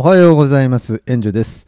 [0.00, 1.02] おはようございます。
[1.06, 1.66] エンジュです。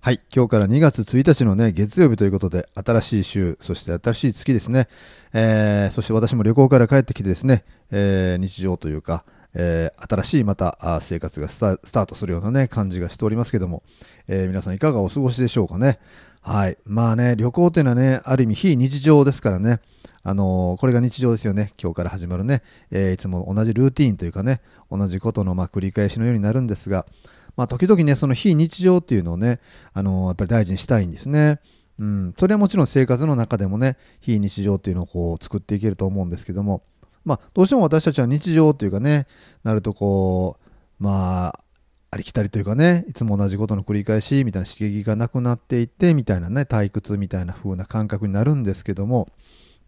[0.00, 0.20] はい。
[0.34, 4.88] 今日から2月1日のね、月曜日ということで、新しい週、そして新しい月ですね。
[5.32, 7.62] えー、そして私も旅行から帰ってきてですね、
[7.92, 13.84] えー、日常というか、えー、新しいまた生活がスタートするようなね、感じがしておりますけども、
[14.26, 16.00] えー、皆さんいかがお過ごしでしょうかね。
[16.40, 16.76] はい。
[16.86, 19.78] まあね、旅行っていうのはね、ある意味非日常ですからね。
[20.24, 21.72] あのーこれが日常ですよね。
[21.80, 22.62] 今日から始まるね。
[22.90, 24.60] えいつも同じルーティーンというかね、
[24.90, 27.06] 同じことのま繰り返しのようになるんですが、
[27.56, 29.60] まあ時々ね、その非日常っていうのをね、
[29.92, 31.60] あのーやっぱり大事にしたいんですね。
[31.98, 32.34] うん。
[32.38, 36.82] それはもちろん生活の中でもね、非日常っていうのをこう作っていけると思うんですけども、
[37.24, 39.26] まあどうしても私たちは日常というかね、
[39.64, 40.70] なるとこう、
[41.02, 41.64] まあ、
[42.12, 49.28] ありきたりというかね、いつも同じことの繰り返しみたいな刺激がなくなっていってみたいなね、退屈みたいな風な感覚になるんですけども、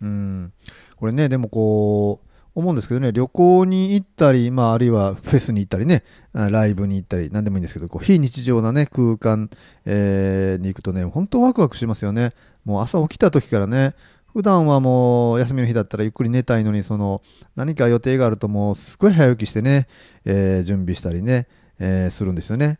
[0.01, 0.53] うん、
[0.97, 9.49] これね、でもこう、思うんですけどね、旅行に行ったり、まあ、あるいはフェスに行ったりね、ライブに行ったり、なんでもいいんですけど、こう非日常なね、空間、
[9.87, 12.33] えーに行くとね、本当ワクワクしますよね。
[12.65, 13.95] もう朝起きた時からね、
[14.33, 17.23] 普段はもう休みの日だったらゆっくり寝たいのに、その
[17.57, 19.89] 何か予定があるともうすごい早起きしてね、
[20.25, 21.47] えー準備したりね、
[21.79, 22.79] えーするんですよね。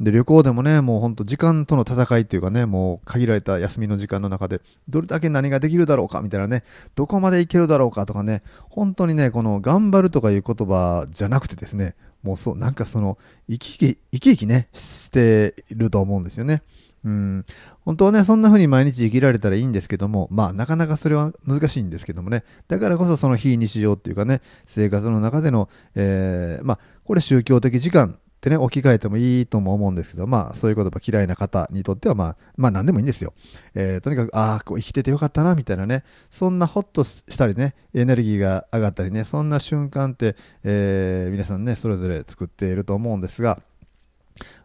[0.00, 6.64] で、旅行でもね、もう本当時間との戦いっていうかね、もう限られた休みの時間の中で、どれだけ何ができるだろうかみたいなね、
[6.96, 16.62] どこまでいけるだろうかとかね、本当にね、この頑張るとかいう言葉じゃなくてですね、もうそう、なんかその、生き生き、生き生きね、していると思うんですよね。
[17.04, 17.44] うん。
[17.84, 22.44] 本当はね、そんな風に毎日生きられたらいいんですけども、まあ、なかなかそれは難しいんですけどもね。
[22.66, 33.32] だからこそその非日常っていうかね、生活の中での、えーまあ、これ宗教的時間ってね、置き換えてもいいとも思うんですけど、まあ、そういう言葉嫌いな方にとっては、まあ、まあ、何でもいいんですよ。
[33.74, 43.62] えーとにかく、ああ、生きててよかったな、みたいなね、そんなホッとしたりね、エネルギーが上がったりね、そんな瞬間って、えー皆さんね、それぞれ作っていると思うんですが、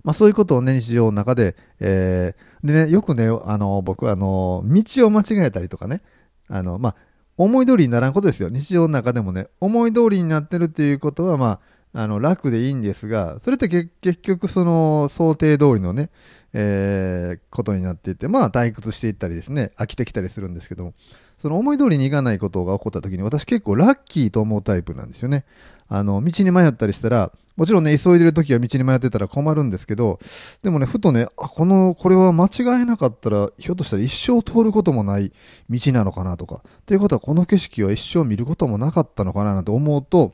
[0.04, 6.02] まあそういうことをね、日常の中で、えーでね、よくね、あの、僕はあの、道を間違えたりとかね、
[6.50, 6.96] あの、まあ、
[7.38, 8.50] 思い通りにならんことですよ。
[8.50, 11.60] 日常の中でもね、思い通りになってるっていうことは、まあ、
[11.94, 13.90] あの、楽でいいんですが、それって結
[14.22, 16.10] 局その想定通りのね、
[16.54, 20.94] えーことになっていって、まあ退屈していったりですね、飽きてきたりするんですけども、
[21.40, 25.46] その思い通りにいかないことが起こった時に私結構ラッキーと思うタイプなんですよね。
[25.88, 30.18] あの、道に迷ったりしたら、もちろんね、急いでる時は道に迷ってたら困るんですけど、
[30.64, 35.34] でもね、ふとね、あ、この、これは間違えなかったら、ひょっとしたら一生通ることもない
[35.70, 40.32] 道なのかなとか、ということはこの景色は一生見ることもなかったのかななんて思うと、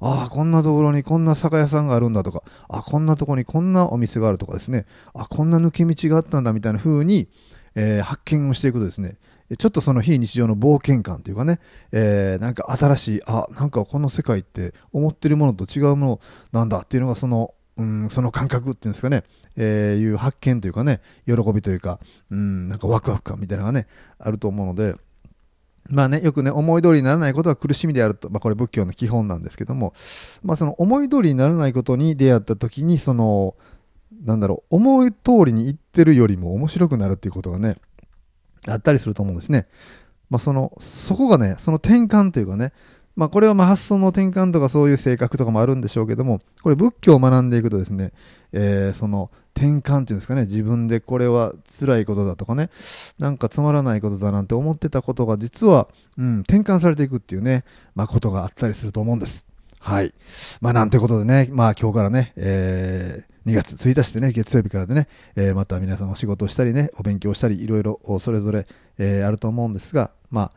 [0.00, 4.84] ああ、こんなところにこんな酒屋さんがあるんだとか、あこんなとこにこんなお店があるとかですね、
[5.14, 7.28] あ、こんな抜け道があったんだみたいな風に、
[7.76, 9.16] えー発見をしていくとですね、
[9.58, 11.60] ちょっとその非日常の冒険感というかね、
[11.92, 16.20] えーなんか新しい、あ、なんかこの世界って思ってるものと違うもの
[16.50, 19.22] なんだっていうのがその、うん、その感覚っていうんですかね、
[19.56, 22.00] えーいう発見というかね、喜びというか、
[22.30, 23.86] うん、なんかワクワク感みたいなのがね、
[24.18, 24.96] あると思うので、
[25.88, 29.94] まあね、よくね、思い通りにならないことは苦しみであると、まあこれ仏教の基本なんですけども、
[30.42, 33.54] まあその思い通りにならないことに出会った時に、その、
[34.26, 37.76] なんだろう、思い通りに行ってるよりも面白くなるっていうことがね、
[38.68, 39.68] あったりすると思うんですね。
[40.28, 42.72] まあその、そこがね、その転換というかね、
[43.14, 48.12] まあこれはま発想の転換とかそういう性格とかもあるんでしょうけども、これ仏教を学んでいくとですね、
[48.52, 52.68] えーその転換っていうんですかね、自分でこれは辛いことだとかね、
[53.18, 55.88] なんかつまらないことだなんて思ってたことが実は、
[56.18, 59.46] うん、転換されていくっていうね、まあことがあったりすると思うんです。
[59.86, 60.12] はい。
[60.60, 68.66] まあなんてことでね、まあ今日からね、えー2月1日でね、月曜日からでね、えーまた皆さんお仕事したりね、お勉強したり、いろいろそれぞれ、
[68.98, 70.52] えーあると思うんですが、まあ、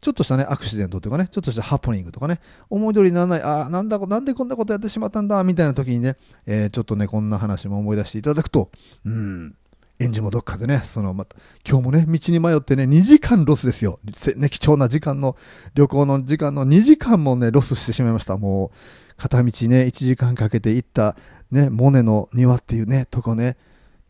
[0.00, 2.40] ちょっとしたね、アクシデントというかね、ちょっとしたハプニングとかね、
[2.70, 6.16] 思い通りにならない、ああ、なんだ、なんでこんなことやってしまったんだ、みたいな時にね、
[6.46, 8.70] えーちょっとね、こんな話も思い出していただくと、
[9.04, 9.54] うん、
[10.02, 11.36] 演じもどっかでね、その、また、
[11.68, 13.98] 今日もね、道に迷ってね、2時間ロスですよ。
[14.36, 15.36] ね、貴重な時間の、
[15.74, 18.36] 旅行の時間の2時間もね、ロスしてしまいました。
[18.36, 21.16] もう、片道ね、1時間かけて行った、
[21.50, 23.56] ね、モネの庭っていうね、とこね、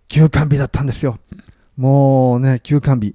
[0.09, 1.19] 休館日だったんですよ。
[1.77, 3.15] もうね、休館日。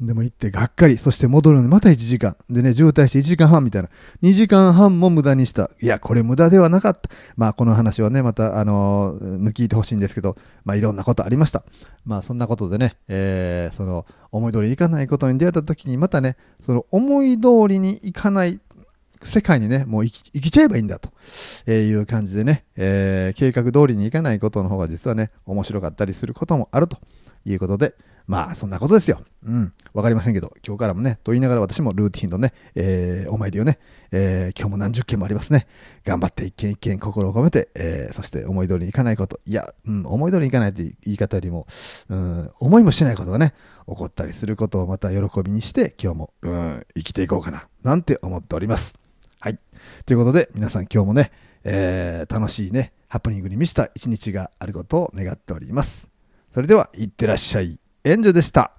[0.00, 0.98] でも行ってがっかり。
[0.98, 2.36] そして戻るのにまた1時間。
[2.50, 3.88] でね、渋滞して1時間半みたいな。
[4.22, 5.70] 2時間半も無駄にした。
[5.80, 7.08] いや、これ無駄ではなかった。
[7.36, 11.64] まあ、この話はね、また、あのー聞いてほしいんですけど、まあ、いろんなことありました。
[12.04, 18.60] まあ、そんなことでね、えー、その、思い通りにいかないことに出会った時に、またね、その、思い通りにいかない
[19.22, 21.10] 世界にね、もう生き生きちゃえばいいんだと、
[21.66, 26.98] えいう感じでね、えー計画通りにいかないことの方が実はね、面白かったりすることもあると
[27.44, 27.94] いうことで、
[28.26, 29.22] まあ、そんなことですよ。
[29.44, 29.72] うん。
[29.94, 33.78] わかりませんけど、今日からもね、と言いながら私もルーティンのね、えー、お参りをね、
[34.10, 35.68] えー、今日も何十件もありますね。
[36.04, 39.38] 頑張って一件一件心を込めて、えー、そして思い通りにいかないこと。
[39.46, 41.66] いや、うん、思い通りにいかないって言い方よりも、
[42.08, 43.54] うん、思いもしないことがね、
[43.86, 48.98] 起こったりすることをまた喜びにして、今日も、うん、生きていこうかな、なんて思っております。
[49.38, 49.58] はい。
[50.04, 51.30] ということで、皆さん今日もね、
[51.62, 56.10] えー、楽しいね、ハプニングに満ちた一日があることを願っております。
[56.52, 57.78] それでは、いってらっしゃい。
[58.06, 58.75] エンジョでした。